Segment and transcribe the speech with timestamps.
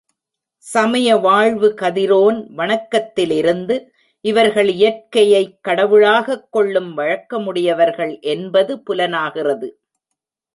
[0.57, 3.89] சமய வாழ்வு கதிரோன் வணக்கத்திலிருந்து,
[4.21, 9.79] இவர்கள் இயற்கையைக் கடவுளாகக் கொள்ளும் வழக்கமுடையவர்கள் என்பது புலனாகிறது.